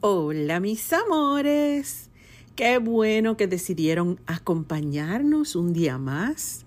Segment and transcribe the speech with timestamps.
[0.00, 2.10] Hola mis amores,
[2.54, 6.66] qué bueno que decidieron acompañarnos un día más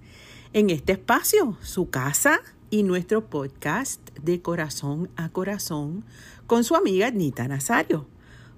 [0.54, 6.04] en este espacio, su casa y nuestro podcast de corazón a corazón
[6.48, 8.08] con su amiga Nita Nazario.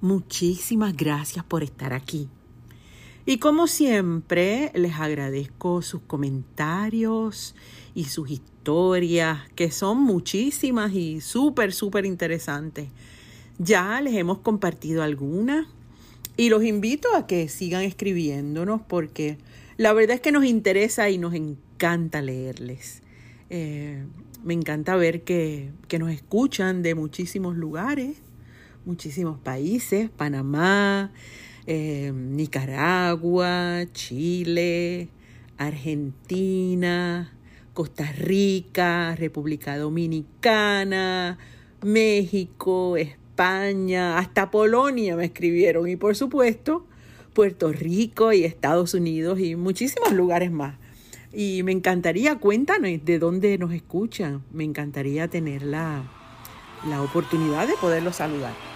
[0.03, 2.27] Muchísimas gracias por estar aquí.
[3.25, 7.55] Y como siempre, les agradezco sus comentarios
[7.95, 12.89] y sus historias, que son muchísimas y súper, súper interesantes.
[13.59, 15.67] Ya les hemos compartido algunas
[16.35, 19.37] y los invito a que sigan escribiéndonos porque
[19.77, 23.03] la verdad es que nos interesa y nos encanta leerles.
[23.49, 24.03] Eh,
[24.43, 28.17] me encanta ver que, que nos escuchan de muchísimos lugares,
[28.85, 31.11] muchísimos países, Panamá,
[31.65, 35.09] eh, Nicaragua, Chile,
[35.57, 37.33] Argentina,
[37.73, 41.37] Costa Rica, República Dominicana,
[41.81, 43.23] México, España
[44.19, 46.85] hasta Polonia me escribieron y por supuesto
[47.33, 50.75] Puerto Rico y Estados Unidos y muchísimos lugares más.
[51.33, 54.43] Y me encantaría, cuéntanos de dónde nos escuchan.
[54.51, 56.03] Me encantaría tener la,
[56.87, 58.72] la oportunidad de poderlos saludar.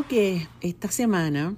[0.00, 1.54] Que esta semana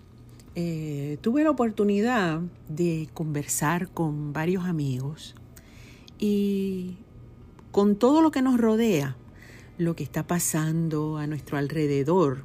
[0.57, 5.37] eh, tuve la oportunidad de conversar con varios amigos
[6.19, 6.97] y
[7.71, 9.17] con todo lo que nos rodea,
[9.79, 12.45] lo que está pasando a nuestro alrededor,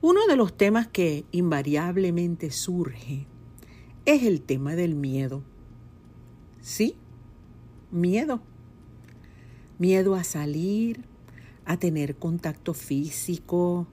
[0.00, 3.26] uno de los temas que invariablemente surge
[4.04, 5.42] es el tema del miedo.
[6.60, 6.94] ¿Sí?
[7.90, 8.40] Miedo.
[9.80, 11.04] Miedo a salir,
[11.64, 13.88] a tener contacto físico,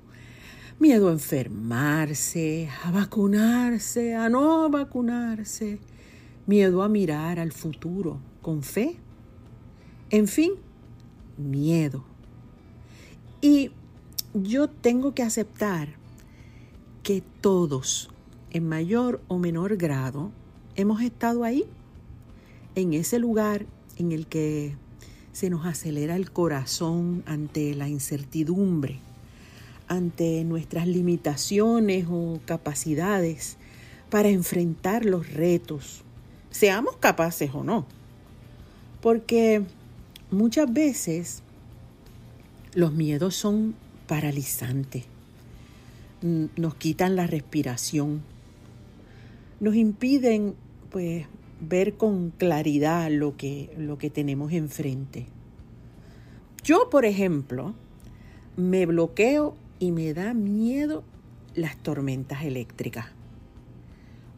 [0.79, 5.79] miedo a enfermarse, a vacunarse, a no vacunarse,
[6.45, 8.97] miedo a mirar al futuro con fe.
[10.09, 10.53] En fin,
[11.37, 12.03] miedo.
[13.41, 13.71] Y
[14.33, 15.89] yo tengo que aceptar
[17.03, 18.09] que todos,
[18.51, 20.31] en mayor o menor grado,
[20.75, 21.65] hemos estado ahí,
[22.75, 23.65] en ese lugar
[23.97, 24.75] en el que
[25.31, 28.99] se nos acelera el corazón ante la incertidumbre
[29.87, 33.57] ante nuestras limitaciones o capacidades
[34.09, 36.03] para enfrentar los retos,
[36.49, 37.85] seamos capaces o no.
[39.01, 39.63] Porque
[40.31, 41.43] muchas veces
[42.73, 43.75] los miedos son
[44.07, 45.05] paralizantes,
[46.21, 48.21] nos quitan la respiración,
[49.59, 50.55] nos impiden
[50.89, 51.27] pues
[51.59, 55.27] ver con claridad lo que, lo que tenemos enfrente.
[56.63, 57.73] Yo, por ejemplo,
[58.57, 61.03] me bloqueo y me da miedo
[61.53, 63.07] las tormentas eléctricas.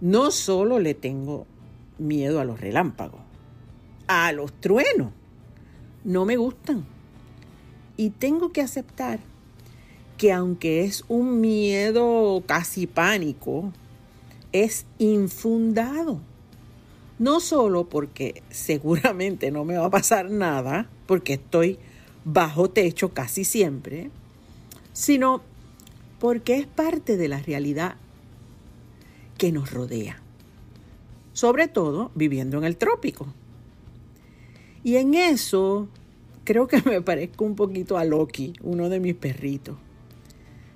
[0.01, 1.47] No solo le tengo
[1.97, 3.21] miedo a los relámpagos,
[4.07, 5.11] a los truenos.
[6.03, 6.85] No me gustan.
[7.97, 9.19] Y tengo que aceptar
[10.17, 13.71] que aunque es un miedo casi pánico,
[14.51, 16.19] es infundado.
[17.19, 21.79] No solo porque seguramente no me va a pasar nada, porque estoy
[22.25, 24.11] bajo techo casi siempre,
[24.97, 25.43] sino
[26.17, 27.97] porque es parte de la realidad
[29.37, 30.19] que nos rodea,
[31.33, 33.27] sobre todo viviendo en el trópico.
[34.83, 35.87] Y en eso
[36.45, 39.77] creo que me parezco un poquito a Loki, uno de mis perritos.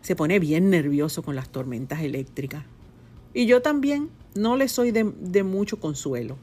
[0.01, 2.63] Se pone bien nervioso con las tormentas eléctricas.
[3.33, 6.37] Y yo también no le soy de, mucho consuelo.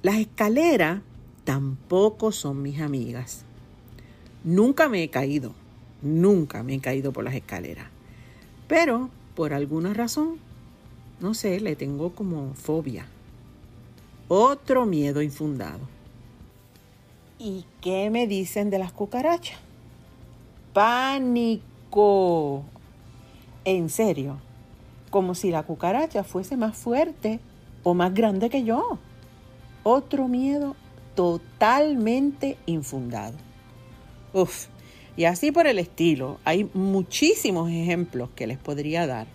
[0.00, 1.02] Las escaleras
[1.44, 3.44] tampoco son mis amigas.
[4.44, 5.54] Nunca me he caído
[6.04, 7.86] Nunca me he caído por las escaleras.
[8.68, 10.38] Pero, por alguna razón,
[11.18, 13.06] no sé, le tengo como fobia.
[14.28, 15.80] Otro miedo infundado.
[17.38, 19.58] ¿Y qué me dicen de las cucarachas?
[20.74, 22.64] Pánico.
[23.64, 24.38] En serio,
[25.10, 27.40] como si la cucaracha fuese más fuerte
[27.82, 28.98] o más grande que yo.
[29.82, 30.76] Otro miedo
[31.14, 33.36] totalmente infundado.
[34.32, 34.66] Uf,
[35.16, 39.26] y así por el estilo, hay muchísimos ejemplos que les podría dar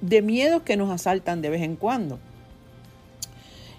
[0.00, 2.18] de miedos que nos asaltan de vez en cuando.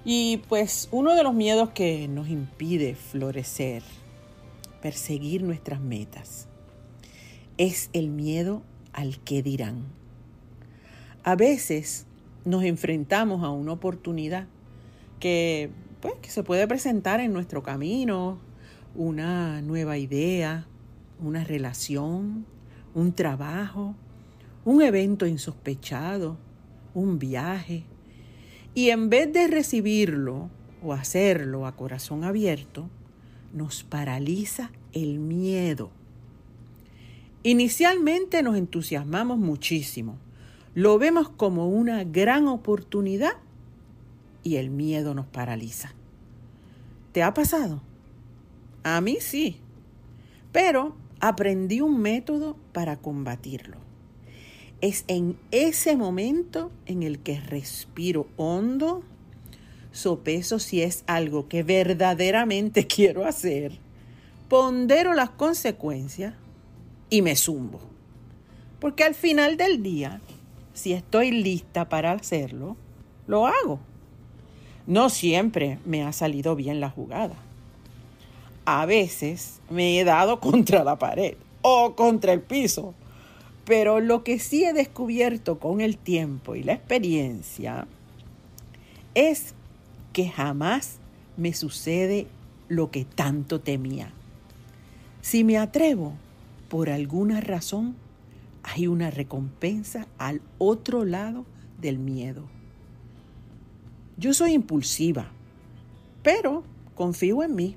[0.06, 3.84] Y pues uno de los miedos que nos impide florecer,
[4.82, 6.48] perseguir nuestras metas,
[7.58, 8.62] es el miedo
[8.94, 9.86] al que dirán.
[11.24, 12.06] A veces
[12.46, 14.48] nos enfrentamos a una oportunidad
[15.20, 15.70] que,
[16.02, 18.40] pues, que se puede presentar en nuestro camino,
[18.96, 20.66] una nueva idea,
[21.20, 22.46] una relación,
[22.94, 23.96] un trabajo,
[24.66, 26.38] un evento insospechado,
[26.94, 27.84] un viaje.
[28.74, 30.50] Y en vez de recibirlo
[30.84, 32.90] o hacerlo a corazón abierto,
[33.54, 35.92] nos paraliza el miedo.
[37.44, 40.18] Inicialmente nos entusiasmamos muchísimo,
[40.76, 43.34] lo vemos como una gran oportunidad
[44.44, 45.94] y el miedo nos paraliza.
[47.12, 47.82] ¿Te ha pasado?
[48.84, 49.58] A mí sí,
[50.52, 53.78] pero aprendí un método para combatirlo.
[54.82, 59.04] Es en ese momento en el que respiro hondo,
[59.92, 63.80] sopeso si es algo que verdaderamente quiero hacer,
[64.48, 66.34] pondero las consecuencias
[67.10, 67.82] y me zumbo.
[68.80, 70.22] Porque al final del día,
[70.74, 72.78] si estoy lista para hacerlo,
[73.28, 73.80] lo hago.
[74.88, 77.49] No siempre me ha salido bien la jugada
[78.70, 82.94] a veces me he dado contra la pared o contra el piso.
[83.66, 87.88] Pero lo que sí he descubierto con el tiempo y la experiencia
[89.14, 89.54] es
[90.12, 90.98] que jamás
[91.38, 92.28] me sucede
[92.68, 94.12] lo que tanto temía.
[95.22, 96.14] Si me atrevo,
[96.68, 97.96] por alguna razón,
[98.64, 101.46] hay una recompensa al otro lado
[101.80, 102.44] del miedo.
[104.18, 105.28] Yo soy impulsiva,
[106.24, 106.64] pero
[106.96, 107.76] confío en mí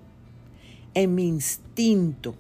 [0.95, 2.35] en mi instinto,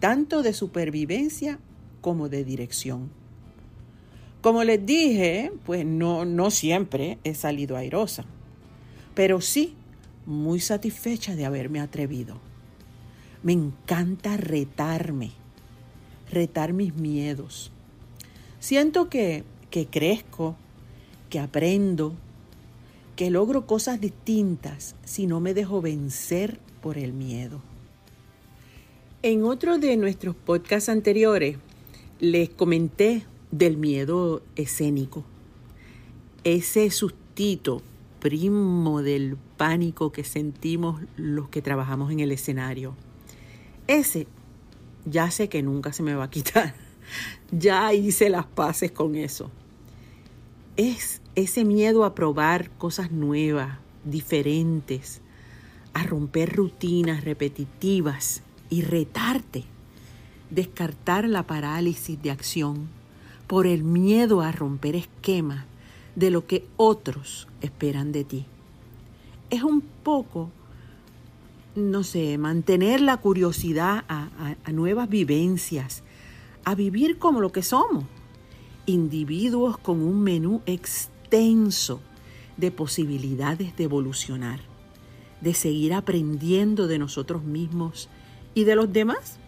[0.00, 1.58] tanto de supervivencia
[2.00, 3.10] como de dirección.
[4.40, 8.24] Como les dije, pues no, no siempre he salido airosa,
[9.14, 9.74] pero sí
[10.24, 12.38] muy satisfecha de haberme atrevido.
[13.42, 15.32] Me encanta retarme,
[16.30, 17.72] retar mis miedos.
[18.60, 20.56] Siento que, que crezco,
[21.30, 22.14] que aprendo,
[23.14, 27.62] que logro cosas distintas si no me dejo vencer por el miedo.
[29.28, 31.56] En otro de nuestros podcasts anteriores
[32.20, 35.24] les comenté del miedo escénico,
[36.44, 37.82] ese sustito
[38.20, 42.94] primo del pánico que sentimos los que trabajamos en el escenario.
[43.88, 44.28] Ese
[45.06, 46.76] ya sé que nunca se me va a quitar.
[47.50, 49.50] Ya hice las paces con eso.
[50.76, 55.20] Es ese miedo a probar cosas nuevas, diferentes,
[55.94, 59.64] a romper rutinas repetitivas y retarte,
[60.50, 62.88] descartar la parálisis de acción
[63.46, 65.64] por el miedo a romper esquemas
[66.14, 68.46] de lo que otros esperan de ti.
[69.50, 70.50] Es un poco,
[71.74, 74.28] no sé, mantener la curiosidad a,
[74.64, 76.02] a nuevas vivencias,
[76.64, 78.04] a vivir como lo que somos,
[78.86, 82.00] individuos con un menú extenso
[82.56, 84.60] de posibilidades de evolucionar,
[85.40, 88.08] de seguir aprendiendo de nosotros mismos
[88.56, 89.38] y de los demás.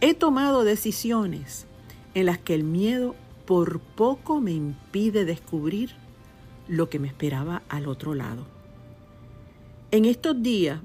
[0.00, 1.66] He tomado decisiones
[2.14, 5.90] en las que el miedo por poco me impide descubrir
[6.68, 8.46] lo que me esperaba al otro lado.
[9.90, 10.80] En estos días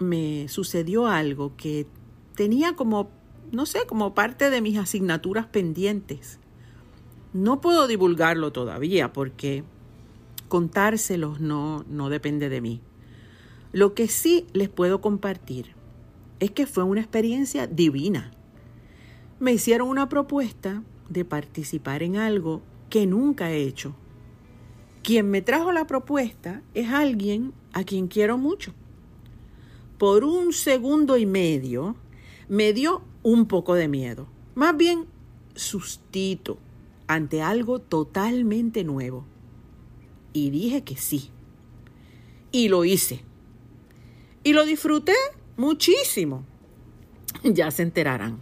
[0.00, 1.86] me sucedió algo que
[2.34, 3.10] tenía como,
[3.52, 6.40] no sé, como parte de mis asignaturas pendientes.
[7.32, 9.62] No puedo divulgarlo todavía porque
[10.48, 12.80] contárselos no, no depende de mí.
[13.70, 15.78] Lo que sí les puedo compartir
[16.40, 18.32] es que fue una experiencia divina.
[19.38, 23.94] Me hicieron una propuesta de participar en algo que nunca he hecho.
[25.02, 28.74] Quien me trajo la propuesta es alguien a quien quiero mucho.
[29.98, 31.96] Por un segundo y medio
[32.48, 35.06] me dio un poco de miedo, más bien
[35.54, 36.58] sustito
[37.06, 39.24] ante algo totalmente nuevo.
[40.32, 41.30] Y dije que sí.
[42.52, 43.24] Y lo hice.
[44.44, 45.14] Y lo disfruté
[45.60, 46.44] muchísimo.
[47.44, 48.38] Ya se enterarán.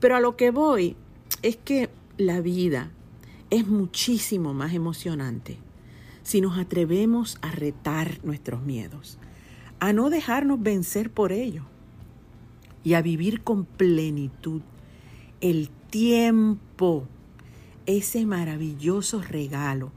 [0.00, 0.96] Pero a lo que voy
[1.42, 2.90] es que la vida
[3.50, 5.58] es muchísimo más emocionante
[6.22, 9.18] si nos atrevemos a retar nuestros miedos,
[9.78, 11.64] a no dejarnos vencer por ello
[12.84, 14.62] y a vivir con plenitud
[15.40, 17.06] el tiempo,
[17.86, 19.92] ese maravilloso regalo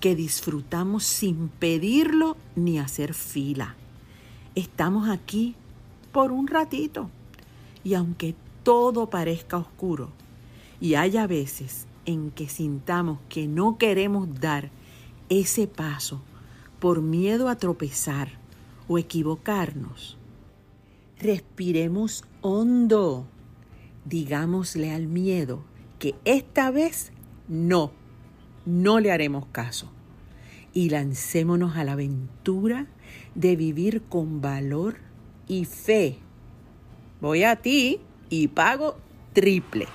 [0.00, 3.76] que disfrutamos sin pedirlo ni hacer fila.
[4.54, 5.56] Estamos aquí
[6.16, 7.10] por un ratito.
[7.84, 10.12] Y aunque todo parezca oscuro
[10.80, 14.70] y haya veces en que sintamos que no queremos dar
[15.28, 16.22] ese paso
[16.80, 18.30] por miedo a tropezar
[18.88, 20.16] o equivocarnos,
[21.20, 23.26] respiremos hondo.
[24.06, 25.64] Digámosle al miedo
[25.98, 27.12] que esta vez
[27.46, 27.92] no,
[28.64, 29.92] no le haremos caso.
[30.72, 32.86] Y lancémonos a la aventura
[33.34, 35.05] de vivir con valor
[35.48, 36.18] y fe.
[37.20, 38.96] Voy a ti y pago
[39.32, 39.86] triple.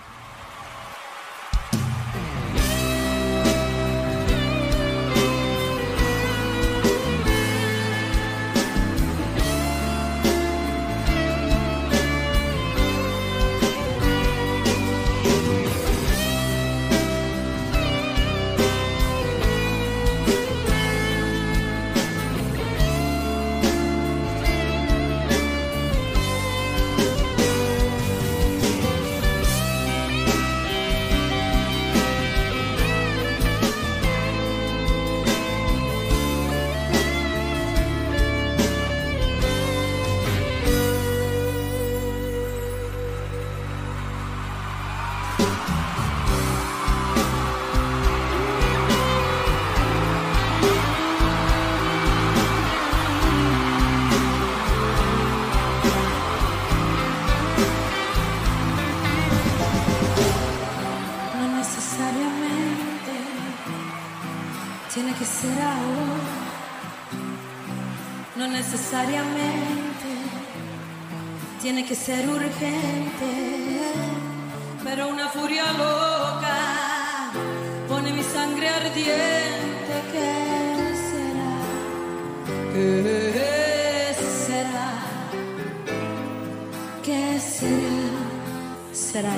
[68.92, 70.10] Necesariamente
[71.62, 73.32] tiene que ser urgente,
[74.84, 77.32] pero una furia loca
[77.88, 79.94] pone mi sangre ardiente.
[80.12, 81.54] ¿Qué será?
[82.74, 84.14] ¿Qué
[84.46, 84.90] será?
[87.02, 88.22] ¿Qué será?
[88.92, 89.36] Será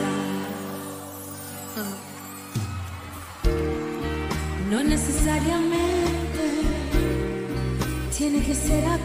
[4.72, 5.92] No necesariamente
[8.30, 8.98] tiene que ser a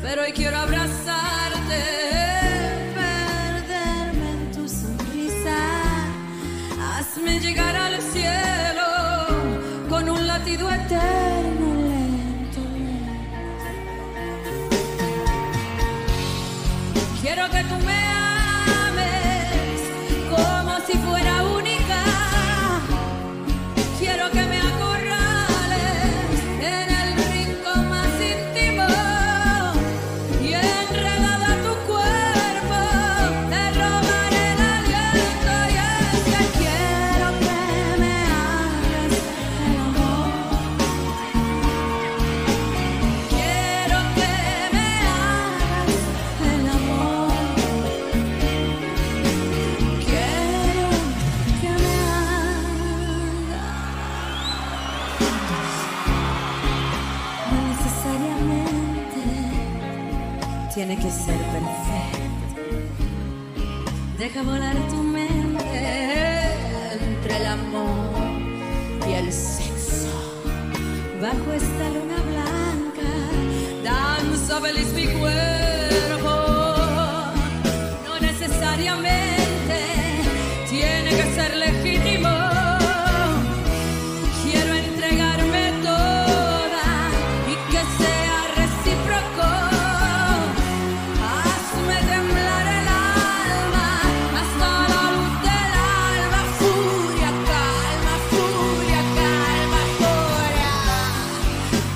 [0.00, 1.82] pero hoy quiero abrazarte,
[2.94, 5.56] perderme en tu sonrisa,
[6.80, 8.57] hazme llegar al cielo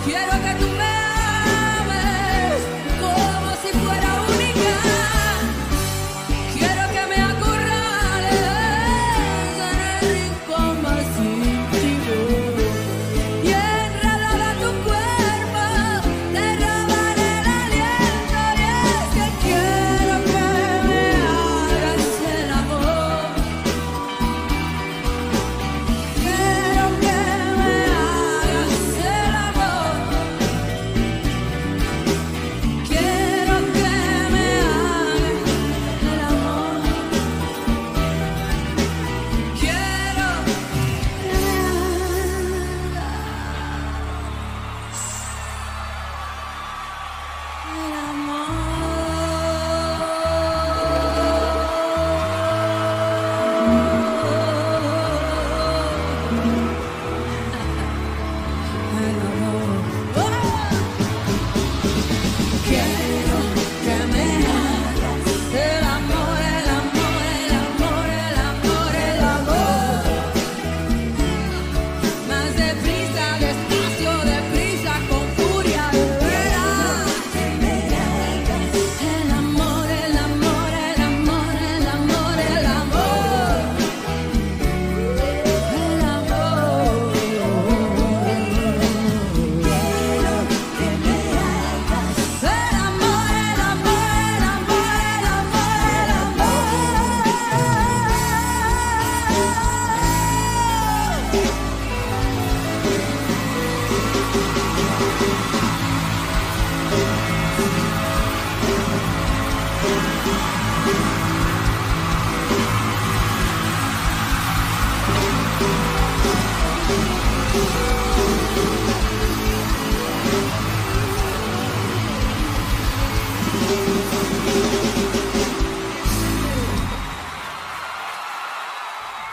[0.04, 0.71] Quiero que tú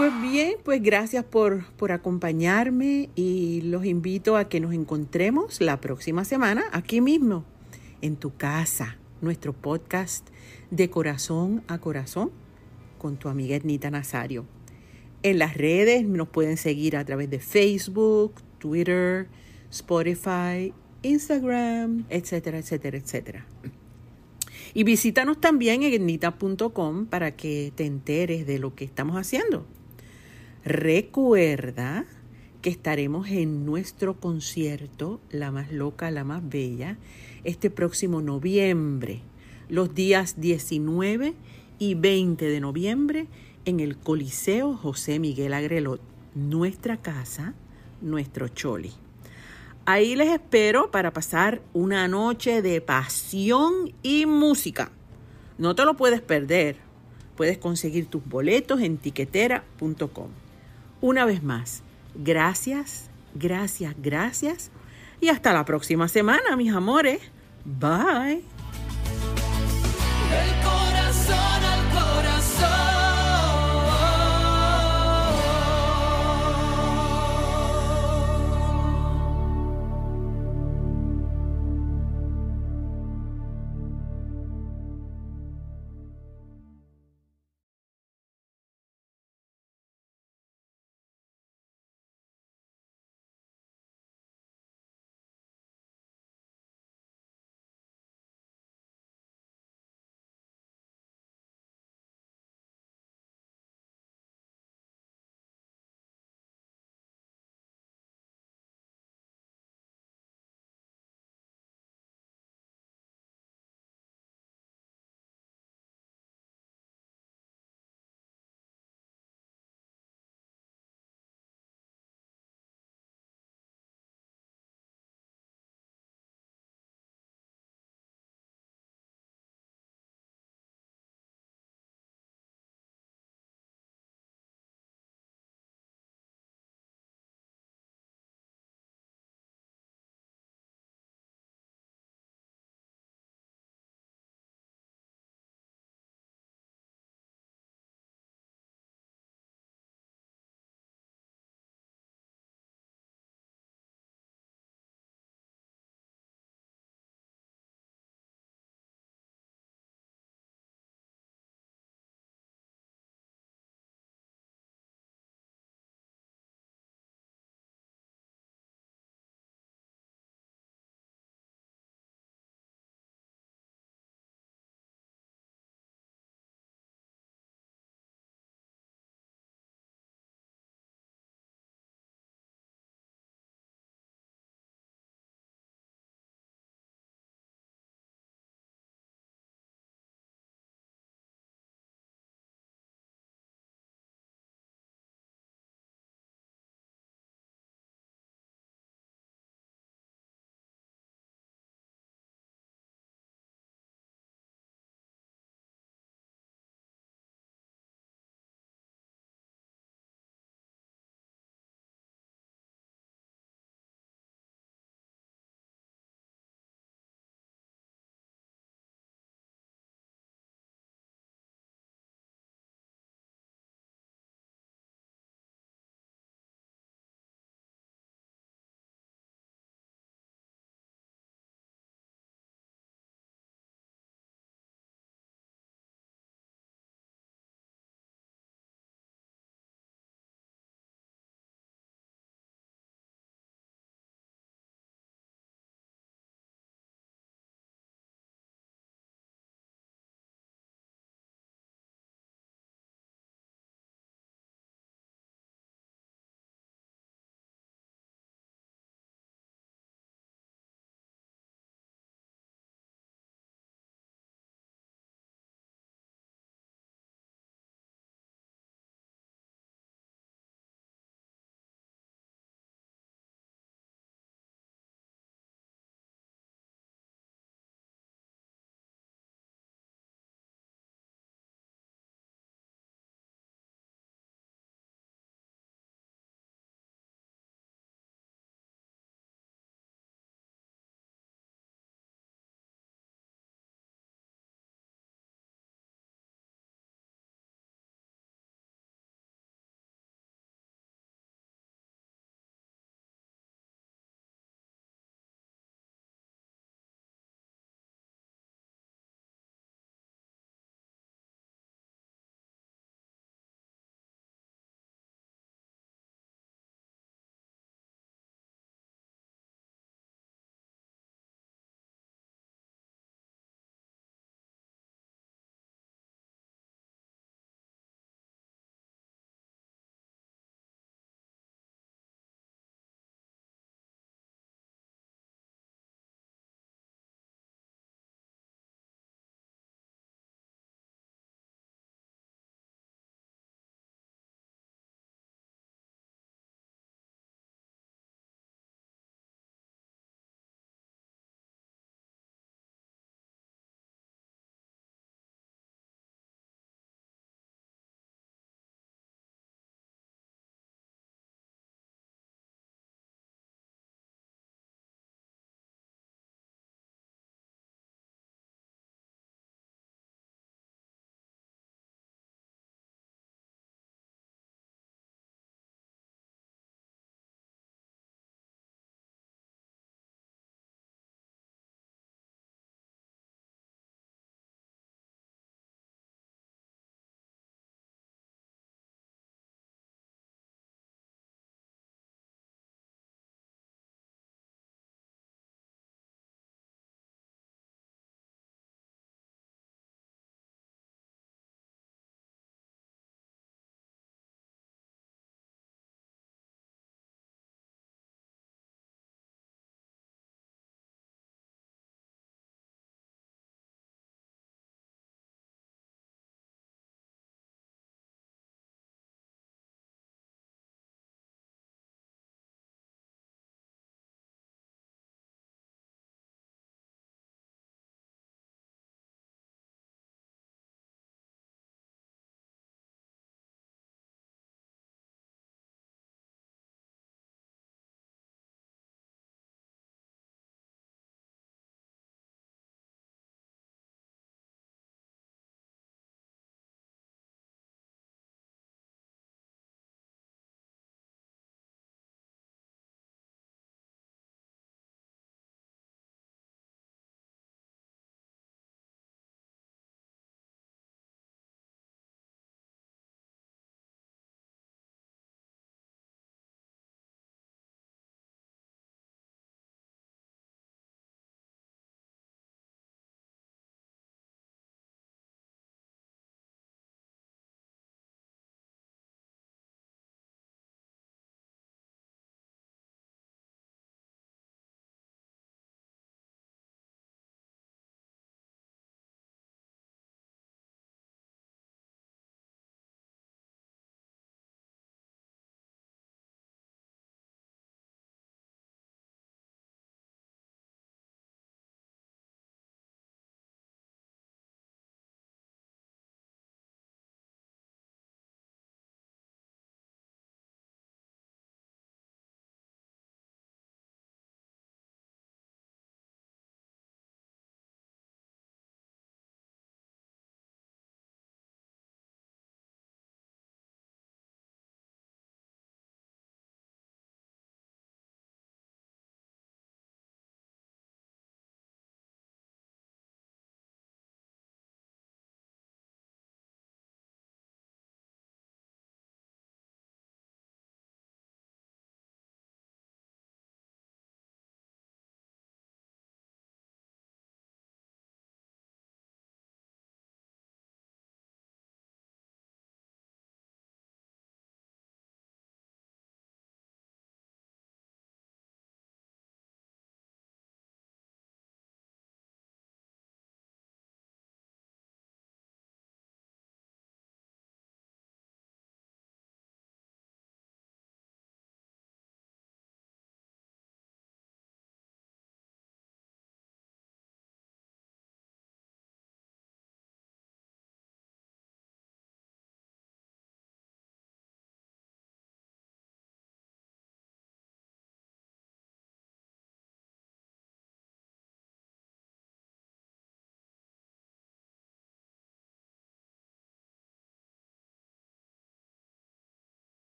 [0.00, 5.80] Pues bien, pues gracias por, por acompañarme y los invito a que nos encontremos la
[5.80, 7.44] próxima semana aquí mismo,
[8.00, 10.26] en tu casa, nuestro podcast
[10.70, 12.30] de corazón a corazón
[12.96, 14.46] con tu amiga Ernita Nazario.
[15.22, 19.28] En las redes nos pueden seguir a través de Facebook, Twitter,
[19.70, 23.46] Spotify, Instagram, etcétera, etcétera, etcétera.
[24.72, 29.66] Y visítanos también en ernita.com para que te enteres de lo que estamos haciendo.
[30.64, 32.06] Recuerda
[32.62, 36.98] que estaremos en nuestro concierto La más loca, la más bella,
[37.44, 39.22] este próximo noviembre,
[39.68, 41.34] los días 19
[41.78, 43.26] y 20 de noviembre
[43.64, 46.00] en el Coliseo José Miguel Agrelot,
[46.34, 47.54] nuestra casa,
[48.00, 48.92] nuestro choli.
[49.86, 54.90] Ahí les espero para pasar una noche de pasión y música.
[55.58, 56.76] No te lo puedes perder,
[57.40, 60.28] Puedes conseguir tus boletos en tiquetera.com.
[61.00, 61.82] Una vez más,
[62.14, 64.70] gracias, gracias, gracias.
[65.22, 67.22] Y hasta la próxima semana, mis amores.
[67.64, 68.44] Bye.